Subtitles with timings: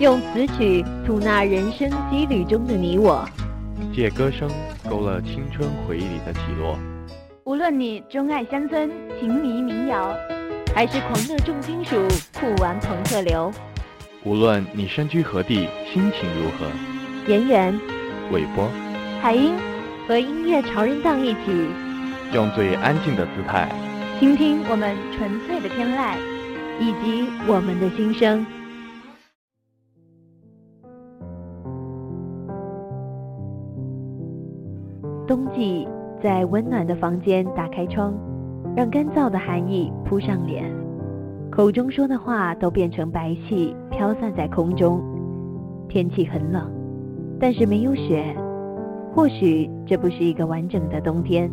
[0.00, 3.28] 用词曲吐纳人生羁旅中的你我，
[3.92, 4.48] 借歌声
[4.88, 6.78] 勾勒青春回忆里的起落。
[7.42, 8.88] 无论你钟爱乡村、
[9.18, 10.14] 情迷民谣，
[10.72, 11.96] 还是狂热重金属、
[12.38, 13.50] 酷玩朋克流；
[14.22, 16.70] 无论你身居何地、心情如何，
[17.26, 17.76] 演员、
[18.30, 18.70] 韦波、
[19.20, 19.52] 海英
[20.06, 21.40] 和音乐潮人档一起，
[22.32, 23.68] 用最安静的姿态，
[24.20, 26.14] 倾听我们纯粹的天籁，
[26.78, 28.46] 以及我们的心声。
[35.28, 35.86] 冬季，
[36.22, 38.14] 在温暖的房间打开窗，
[38.74, 40.64] 让干燥的寒意扑上脸，
[41.50, 45.02] 口中说的话都变成白气飘散在空中。
[45.86, 46.72] 天气很冷，
[47.38, 48.24] 但是没有雪。
[49.14, 51.50] 或许这不是一个完整的冬天，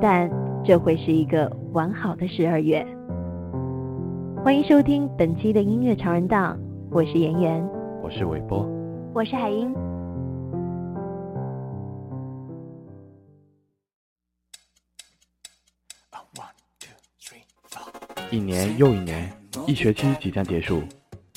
[0.00, 0.28] 但
[0.64, 2.84] 这会是一个完好的十二月。
[4.42, 6.58] 欢迎收听本期的音乐潮人档，
[6.90, 7.64] 我是妍妍，
[8.02, 8.68] 我是韦波，
[9.14, 9.72] 我是海英。
[18.34, 19.32] 一年又一年，
[19.64, 20.82] 一学期即将结束，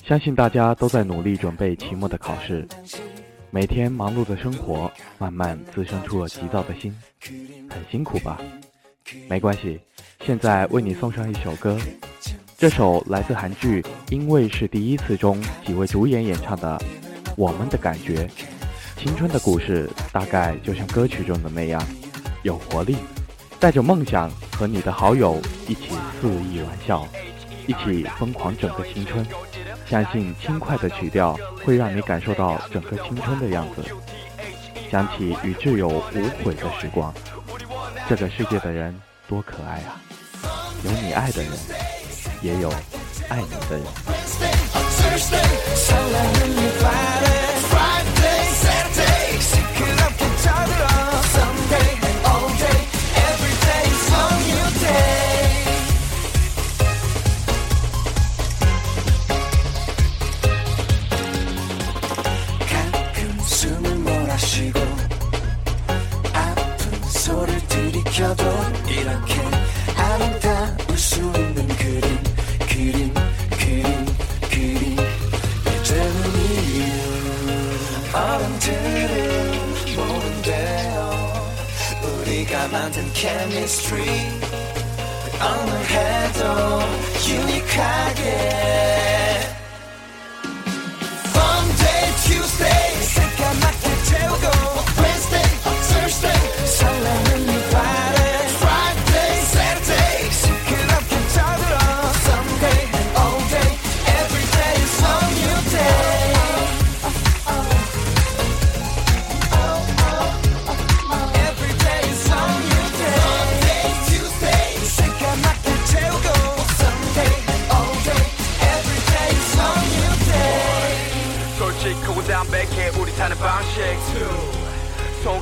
[0.03, 2.67] 相信大家都在努力准备期末的考试。
[3.51, 6.91] 每天忙碌的生活，慢慢滋生出了急躁的心，
[7.69, 8.41] 很辛苦吧？
[9.29, 9.79] 没关系，
[10.25, 11.77] 现在为你送上一首歌，
[12.57, 16.79] 这首来自韩剧《因为是第一次》中几位主演演唱的
[17.37, 18.25] 《我们的感觉》。
[18.97, 21.79] 青春的故事大概就像歌曲中的那样，
[22.41, 22.95] 有活力。
[23.59, 25.89] 带着梦想和你的好友一起
[26.21, 27.07] 肆意玩笑，
[27.65, 29.25] 一起疯狂整个青春。
[29.89, 33.83] 相信轻快的曲调会让你感受到整个青春的样子。
[34.91, 37.13] 想起与挚友无悔的时光，
[38.07, 38.95] 这个世界的人
[39.27, 39.99] 多可爱啊！
[40.83, 41.51] 有你爱的人，
[42.41, 42.69] 也有
[43.29, 43.85] 爱你的人。
[82.87, 84.05] mind and chemistry.
[85.39, 85.95] あのヘ
[86.27, 86.45] ッド
[87.29, 89.16] ユニカゲ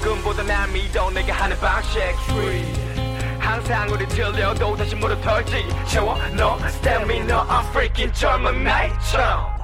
[0.05, 1.99] 조금보다 난 믿어 내게 하는 방식.
[3.39, 5.67] 항상 우리 들려도 다시 무릎 털지.
[5.87, 9.55] 채워 너 스태미너 I'm freaking 젊은 나이처럼.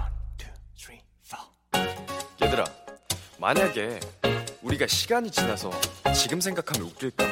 [2.42, 2.64] 얘들아
[3.38, 4.00] 만약에
[4.64, 5.70] 우리가 시간이 지나서
[6.12, 7.24] 지금 생각하면 웃길까?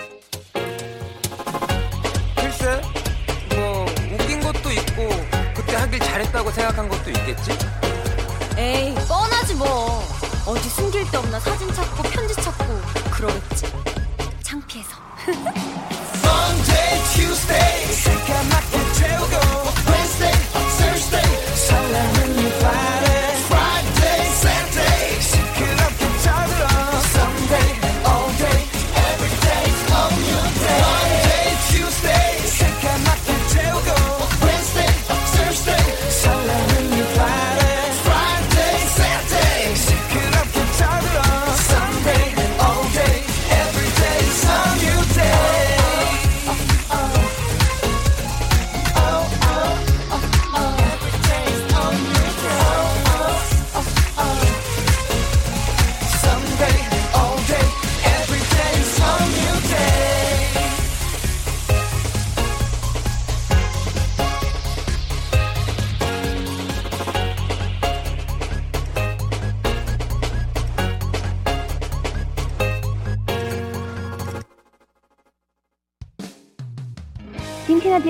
[2.35, 2.81] 글쎄
[3.55, 5.09] 뭐 웃긴 것도 있고
[5.55, 7.57] 그때 하길 잘했다고 생각한 것도 있겠지?
[8.55, 10.28] 에이 뻔하지 뭐.
[10.49, 12.65] 어디 숨길 데 없나 사진 찾고 편지 찾고
[13.11, 13.67] 그러겠지.
[14.41, 14.97] 창피해서.
[16.25, 17.85] Monday, Tuesday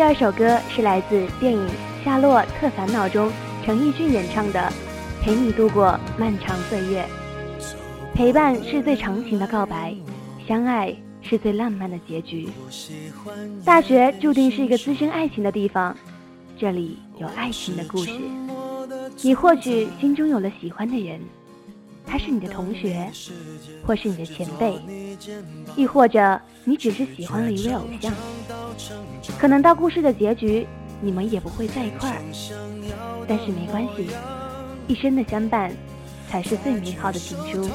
[0.10, 1.68] 二首歌是来自电影
[2.04, 3.32] 《夏洛特烦恼》中
[3.64, 4.60] 陈奕迅演唱的
[5.24, 7.06] 《陪你度过漫长岁月。
[8.16, 9.94] 陪伴是最长情的告白，
[10.48, 10.92] 相爱
[11.22, 12.50] 是最浪漫的结局。
[13.64, 15.96] 大学注定是一个滋生爱情的地方，
[16.58, 18.10] 这里有爱情的故事。
[19.22, 21.22] 你或许心中有了喜欢的人，
[22.10, 23.08] 他是你的同学，
[23.86, 24.74] 或是你的前辈，
[25.76, 28.12] 亦或者你只是喜欢了一位偶像。
[29.38, 30.66] 可能到故事的结局，
[31.02, 32.22] 你们也不会在一块儿，
[33.28, 34.10] 但是没关系，
[34.88, 35.72] 一生的相伴
[36.30, 37.70] 才是最美好的情书。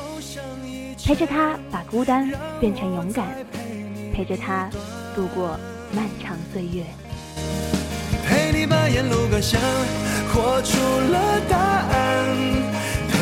[1.05, 2.29] 陪着他把孤单
[2.59, 3.27] 变成勇敢，
[4.13, 4.69] 陪着他
[5.15, 5.59] 度过
[5.93, 6.83] 漫长岁月。
[8.27, 9.61] 陪你把沿路感想
[10.33, 12.37] 活出了答案，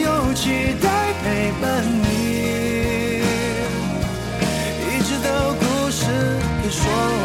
[0.00, 0.88] 有期待
[1.22, 3.22] 陪伴你，
[4.88, 6.02] 一直到故事
[6.62, 7.24] 给说完。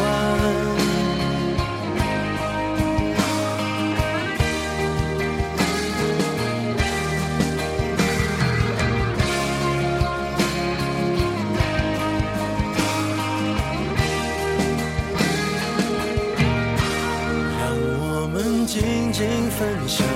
[17.58, 17.62] 让
[18.00, 19.18] 我们静静
[19.50, 20.06] 分享，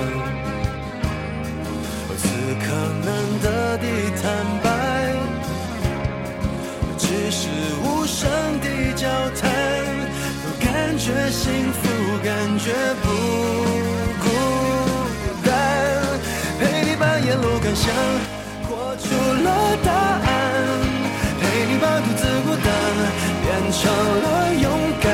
[2.65, 2.75] 此刻
[3.05, 3.13] 难
[3.43, 3.85] 得的
[4.23, 4.25] 坦
[4.63, 4.67] 白，
[6.97, 7.47] 只是
[7.83, 8.27] 无声
[8.59, 9.07] 的交
[9.39, 9.51] 谈，
[10.41, 11.87] 都感觉幸福，
[12.23, 12.73] 感觉
[13.03, 13.07] 不
[14.23, 14.25] 孤
[15.43, 15.47] 单。
[16.59, 17.93] 陪你把沿路感想
[18.67, 19.13] 活出
[19.43, 20.25] 了答案，
[21.39, 22.65] 陪你把独自孤单
[23.43, 23.81] 变成
[24.23, 24.25] 了
[24.55, 24.65] 勇
[25.03, 25.05] 敢。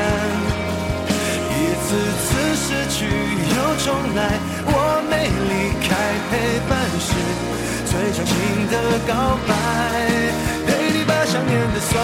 [1.51, 1.53] 一
[1.83, 5.13] 次次失去又重来，我没
[5.49, 5.51] 离
[5.85, 5.89] 开，
[6.29, 6.31] 陪
[8.21, 8.35] 安静
[8.69, 8.75] 的
[9.07, 9.13] 告
[9.47, 9.51] 白。
[10.67, 11.99] 陪你把想念的酸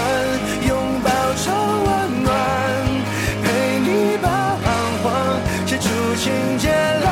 [0.67, 1.09] 拥抱
[1.43, 1.53] 成
[1.83, 2.33] 温暖，
[3.43, 3.45] 陪
[3.79, 4.27] 你把
[4.63, 4.65] 彷
[5.03, 5.05] 徨
[5.67, 7.07] 写出情节来。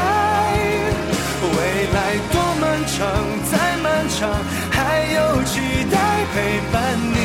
[1.43, 1.57] 未
[1.93, 1.97] 来
[2.31, 3.05] 多漫长，
[3.51, 4.27] 再漫长，
[4.71, 7.24] 还有期待陪伴你。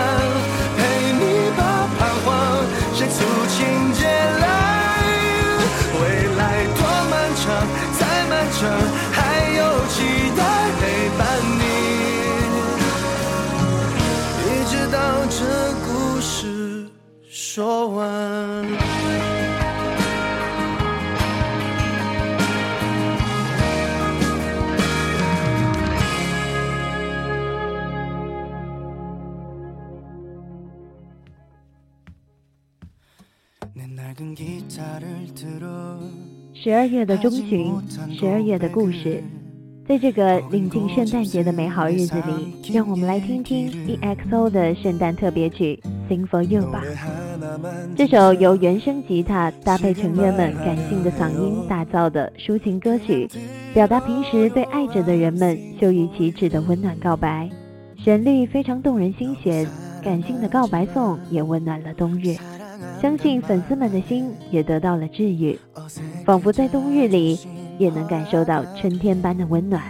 [36.63, 37.73] 十二月的中旬，
[38.15, 39.23] 十二月的故事，
[39.87, 46.83] 在这个临近圣诞节的美好日子里，让我们来听听 EXO 的圣诞特别曲《Sing for You》吧。
[47.95, 53.27] 这首由原声吉他搭配成员们感性的嗓音打造的抒情歌曲，
[53.73, 57.49] 表达平时对爱着的人们羞于启齿的温暖告白。
[57.97, 59.67] 旋律非常动人心弦，
[60.03, 62.35] 感性的告白颂也温暖了冬日。
[63.01, 65.57] 相信粉丝们的心也得到了治愈，
[66.23, 67.39] 仿佛在冬日里
[67.79, 69.81] 也能感受到春天般的温暖。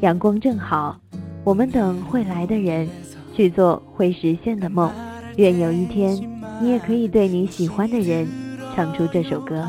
[0.00, 0.98] 阳光正好，
[1.44, 2.88] 我们等会来的人，
[3.32, 4.90] 去做会实现的梦。
[5.36, 6.16] 愿有一天，
[6.60, 8.26] 你也可以对你喜欢的人
[8.74, 9.64] 唱出这首歌。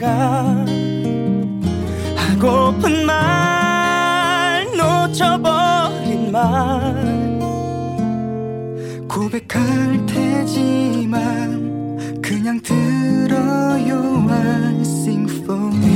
[0.00, 0.64] 걸까?
[2.16, 6.40] 하고픈 말, 놓쳐버린 말.
[9.06, 11.20] 고백할 테지만
[12.22, 15.89] 그냥 들어요 I sing for you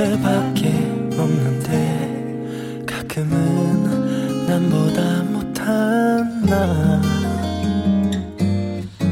[0.00, 0.68] 그대밖에
[1.18, 7.02] 없는데 가끔은 남보다 못한 나.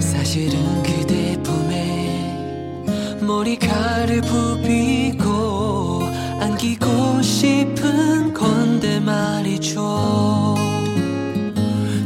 [0.01, 6.05] 사실은 그대 품에 머리카락을 부비고
[6.41, 10.55] 안기고 싶은 건데 말이죠.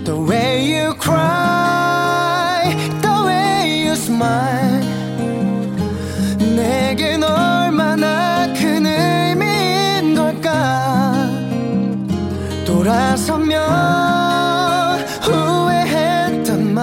[0.04, 4.91] The way you cry, the way you smile
[13.52, 16.82] 돌아서면 후회했던 말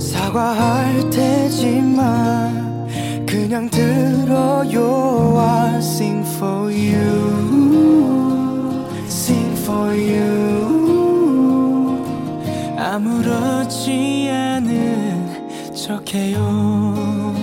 [0.00, 2.86] 사과할 테지만
[3.26, 7.68] 그냥 들어요 I sing for you
[9.06, 10.78] sing for you.
[12.78, 17.34] 아무렇지 않은 척해요.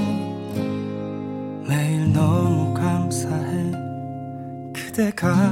[1.67, 3.71] 매일 너무 감사해.
[4.73, 5.51] 그대가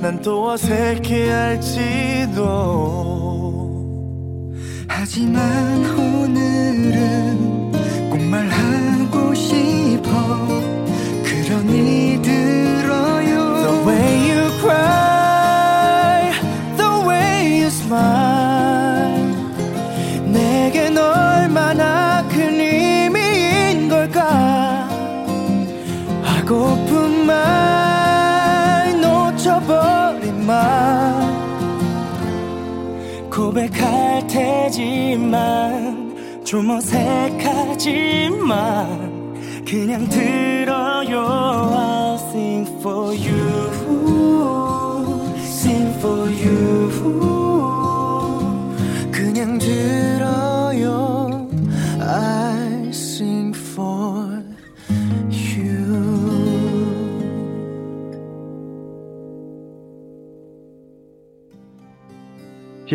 [0.00, 1.78] 난 또 어색해할지도.
[4.86, 7.72] 하지만 오늘은
[8.10, 10.57] 꼭 말하고 싶어
[33.58, 38.46] 고백할 테지만 좀 어색하지만
[39.66, 41.18] 그냥 들어요
[41.74, 43.70] I'll sing for you
[45.38, 46.88] sing for you
[49.10, 50.27] 그냥 들어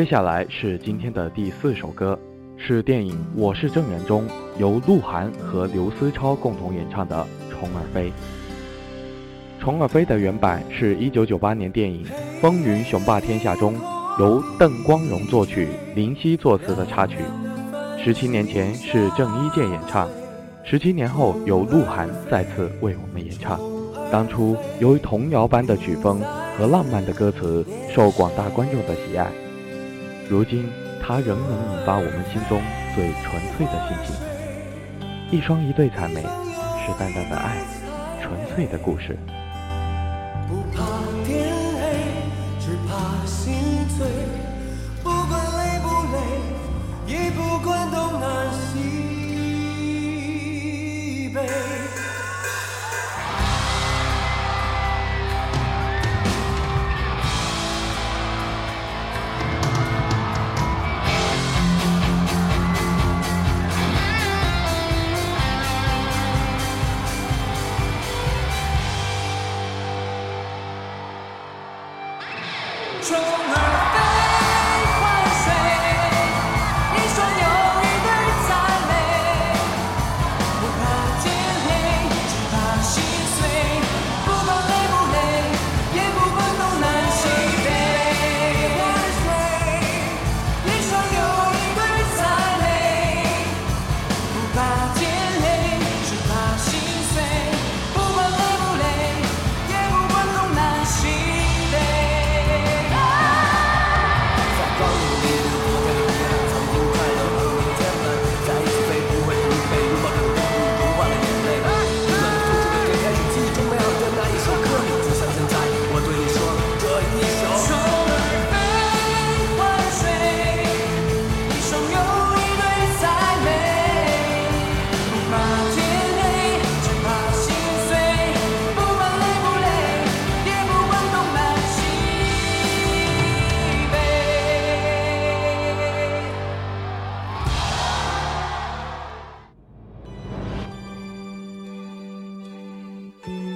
[0.03, 2.19] 接下来是今天的第四首歌，
[2.57, 4.27] 是电影《我是证人》中
[4.60, 8.10] 由鹿晗和刘思超共同演唱的《虫儿飞》。
[9.62, 12.03] 《虫儿飞》的原版是一九九八年电影
[12.41, 13.75] 《风云雄霸天下》中
[14.19, 17.19] 由邓光荣作曲、林夕作词的插曲。
[17.98, 20.10] 十七年前是郑伊健演唱，
[20.65, 23.57] 十七年后由鹿晗再次为我们演唱。
[24.12, 26.19] 当初由于童谣般的曲风
[26.57, 29.31] 和浪漫的歌词受广大观众的喜爱。
[30.30, 30.70] 如今，
[31.01, 32.62] 它仍能引发我们心中
[32.96, 34.15] 最纯粹的心情。
[35.30, 37.58] 一双一对才美，是淡淡的爱，
[38.22, 39.18] 纯粹的故事。
[40.48, 40.84] 不怕
[41.25, 41.82] 天黑，
[42.60, 43.53] 只怕心
[43.98, 44.08] 醉。
[45.03, 46.18] 不管累不累，
[47.08, 48.80] 也不管东南西
[51.34, 51.38] 北。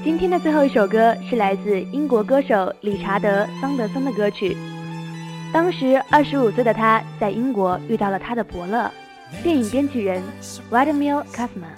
[0.07, 4.55] 今天的最后一首歌是来自英国歌手理查德·桑德森的歌曲。
[5.51, 8.89] 当时二十五岁的他在英国遇到了他的伯乐，
[9.43, 10.23] 电影编剧人
[10.71, 11.75] Vladimir Kosma，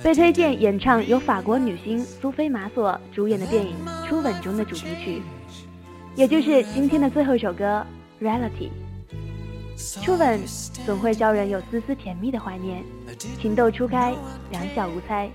[0.00, 3.74] 被推荐演唱由法国女星苏菲玛索主演的电影
[4.08, 5.22] 《初吻》中的主题曲，
[6.14, 7.84] 也就是今天的最后一首歌
[8.24, 8.70] 《Reality》。
[10.04, 10.40] 初吻
[10.86, 12.84] 总会叫人有丝丝甜蜜的怀念，
[13.42, 14.14] 情窦初开，
[14.52, 15.28] 两小无猜。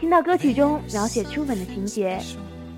[0.00, 2.20] 听到歌曲中描写初吻的情节，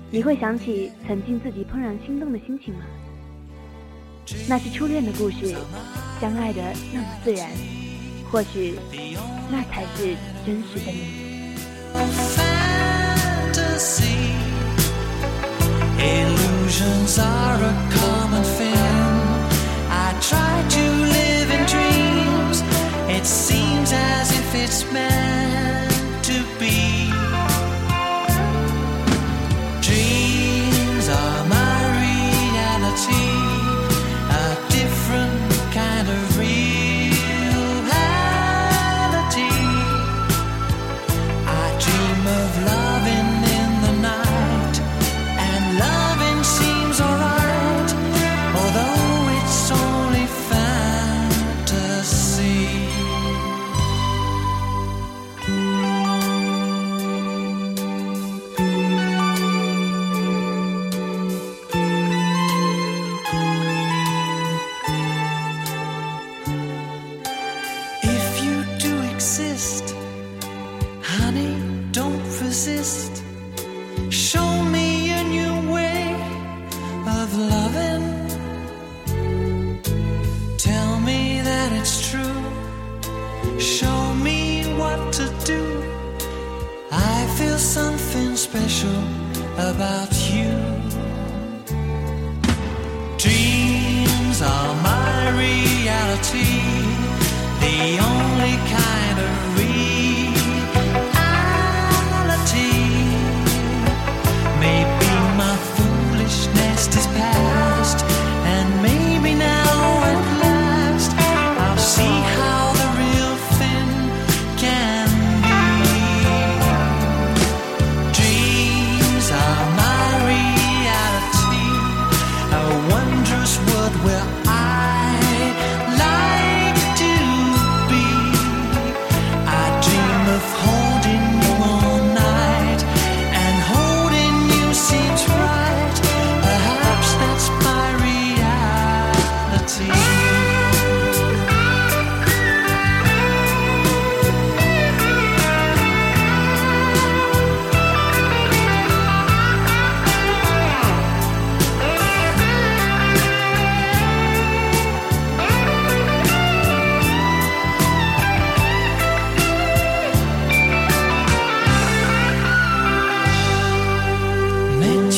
[0.09, 2.81] 你会想起曾经自己怦然心动的心情吗？
[4.49, 5.55] 那是初恋的故事，
[6.19, 6.61] 相爱的
[6.91, 7.47] 那么自然，
[8.31, 8.73] 或许
[9.51, 12.50] 那才是真实的你。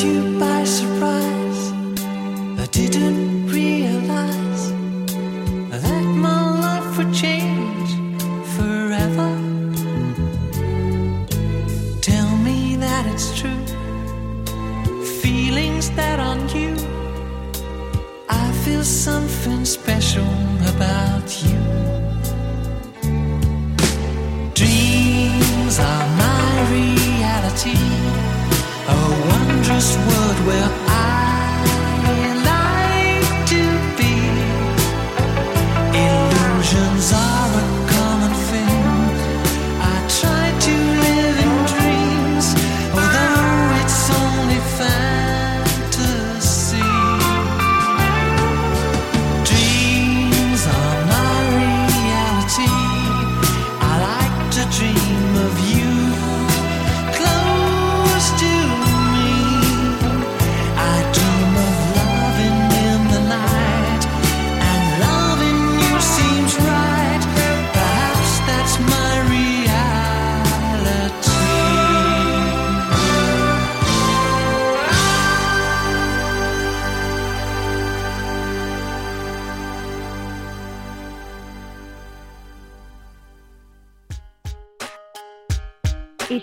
[0.02, 0.53] You by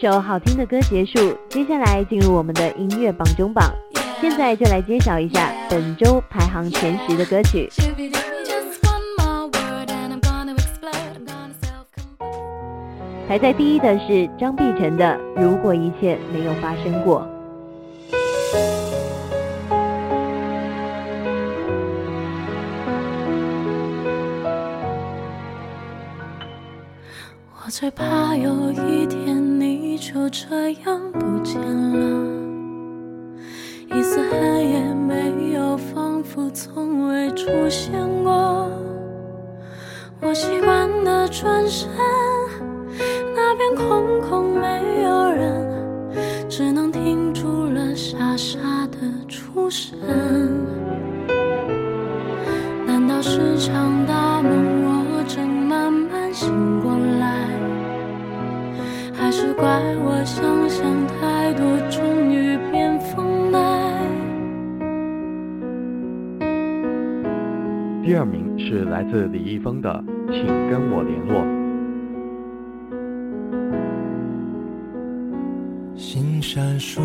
[0.01, 3.71] 首好听的歌结束，接下来进入我们的音乐榜中榜。
[4.19, 7.69] 现在就来揭晓一下本周排行前十的歌曲。
[7.69, 11.13] Just one more word and I'm gonna explode.
[11.13, 13.27] I'm gonna self-compose.
[13.27, 17.21] 排在第一的是张碧晨的《如果一切没有发生过》。
[27.63, 29.40] 我最怕有一天你
[30.01, 32.27] 就这样不见了，
[33.95, 37.91] 一丝痕也没有，仿佛从未出现
[38.23, 38.67] 过。
[40.19, 41.87] 我习惯的转身。
[43.35, 46.09] 那边空空没有人，
[46.49, 49.95] 只能停住了傻傻的出神。
[52.87, 54.51] 难道是场大梦，
[59.61, 63.59] 怪我想象太多，终于变疯来？
[68.03, 71.43] 第二名是来自李易峰的《请跟我联络》。
[75.95, 76.99] 星闪烁，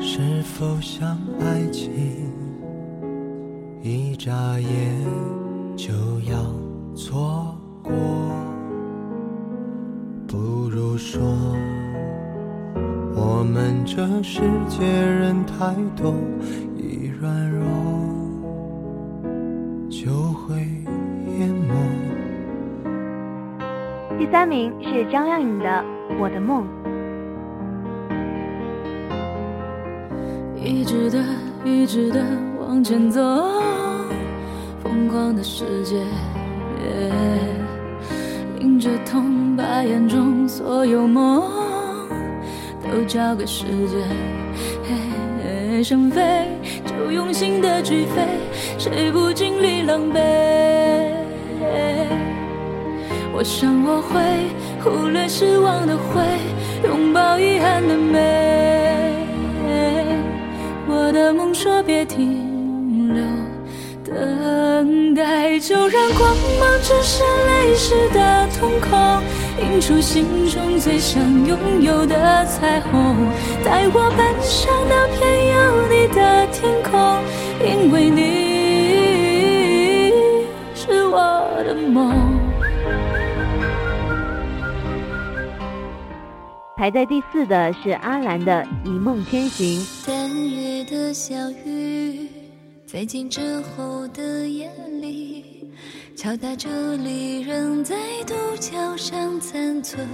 [0.00, 1.92] 是否像爱情？
[3.82, 4.96] 一眨眼
[5.76, 6.38] 就要
[13.92, 16.14] 这世界人太多，
[16.78, 17.66] 一软弱
[19.90, 20.58] 就会
[21.36, 21.74] 淹没。
[24.16, 25.68] 第三名是张靓颖的
[26.20, 26.64] 《我的梦》。
[30.64, 31.24] 一直的，
[31.64, 32.24] 一直的
[32.60, 33.20] 往前走，
[34.84, 35.96] 疯狂的世界，
[38.60, 41.42] 迎着痛，把眼中所有梦
[42.90, 46.20] 都交给时间，想飞
[46.84, 48.22] 就用心的去飞，
[48.78, 50.18] 谁不经历狼狈？
[53.32, 54.20] 我想我会
[54.82, 56.20] 忽略失望的灰，
[56.84, 58.18] 拥抱遗憾的美。
[60.86, 63.22] 我的梦说别停留，
[64.04, 69.22] 等待就让光芒折射泪湿的瞳孔，
[69.60, 73.16] 映出心中最想拥有的彩虹，
[73.64, 76.90] 带我奔向那片有你的天空，
[77.62, 78.20] 因为你
[80.74, 81.18] 是我
[81.64, 82.40] 的梦。
[86.76, 89.80] 排在第四的是阿兰的《一梦天行》。
[89.84, 91.34] 三月的小
[91.66, 92.26] 雨，
[92.86, 94.70] 在静止后的夜
[95.02, 95.29] 里，
[96.20, 100.06] 敲打着离人在渡桥上残存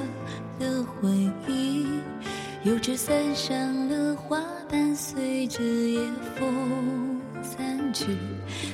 [0.56, 1.08] 的回
[1.48, 1.84] 忆。
[2.62, 4.40] 油纸伞上的花
[4.70, 5.98] 瓣随着夜
[6.36, 8.16] 风散去，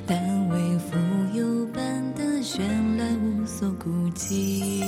[0.06, 0.98] 但为浮
[1.32, 2.60] 游般的绚
[2.98, 4.82] 烂无所顾忌。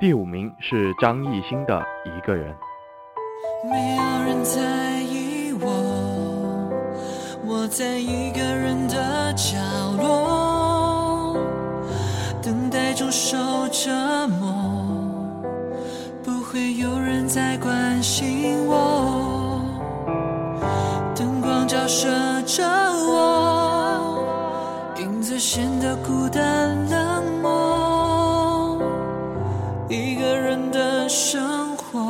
[0.00, 1.84] 第五名是张艺兴的
[2.16, 2.50] 《一个人》。
[3.70, 4.62] 没有人在
[5.02, 5.05] 意我，
[7.68, 9.58] 在一个人的角
[9.98, 11.36] 落，
[12.40, 13.36] 等待中受
[13.72, 13.90] 折
[14.28, 14.54] 磨，
[16.22, 19.60] 不会有人再关心我。
[21.14, 22.08] 灯光照射
[22.46, 24.22] 着我，
[24.98, 28.78] 影子显得孤单冷漠。
[29.88, 32.00] 一个人的生活，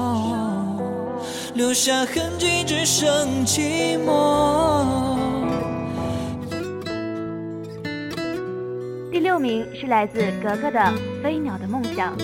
[1.54, 3.08] 留下痕迹，只剩
[3.46, 5.15] 寂寞。
[9.46, 10.80] 名是来自格格的
[11.22, 12.18] 《飞鸟的梦想》。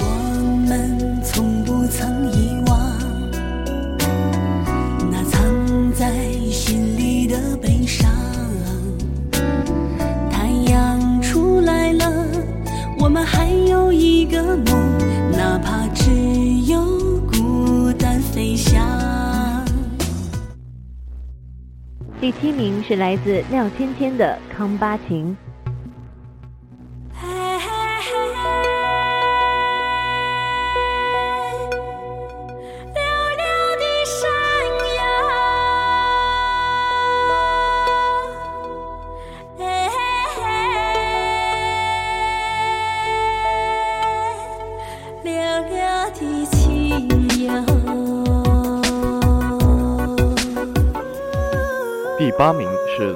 [0.00, 2.76] 我们从不曾遗忘
[5.08, 6.10] 那藏在
[6.50, 8.10] 心里的悲伤。
[10.32, 12.26] 太阳出来了，
[12.98, 14.98] 我们还有一个梦，
[15.30, 16.10] 哪怕只
[16.66, 18.84] 有孤单飞翔。
[22.20, 25.36] 第七名是来自廖芊芊的《康巴情》。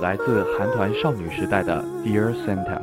[0.09, 2.81] 来自韩团少女时代的 Dear Santa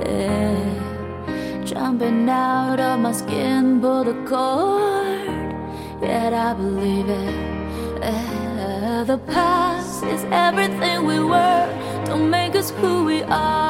[0.00, 0.56] Yeah.
[1.64, 5.28] Jumping out of my skin, pull the cord.
[6.00, 7.34] Yet I believe it.
[8.00, 9.04] Yeah.
[9.06, 11.68] The past is everything we were.
[12.06, 13.65] Don't make us who we are.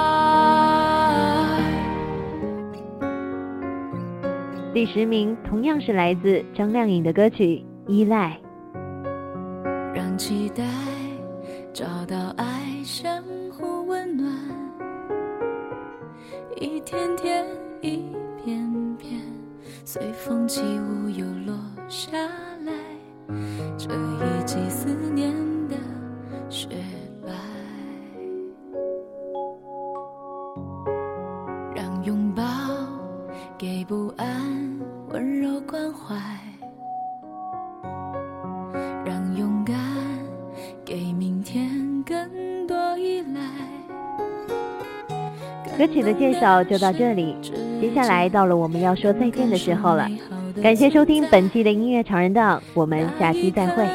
[4.76, 8.38] 第十名同样是来自张靓颖的歌曲《依赖》。
[9.94, 10.64] 让期待
[11.72, 14.30] 找到爱，相互温暖，
[16.60, 17.46] 一天天，
[17.80, 18.02] 一
[18.44, 19.18] 片片，
[19.82, 21.58] 随风起舞又落
[21.88, 22.12] 下
[22.66, 22.72] 来。
[23.78, 25.32] 这一季思念
[25.68, 25.76] 的
[26.50, 26.68] 雪
[45.86, 47.36] 歌曲的介绍就到这里，
[47.80, 50.10] 接下来到了我们要说再见的时候了。
[50.60, 53.86] 感谢收听本期的音乐常人档，我们下期再会。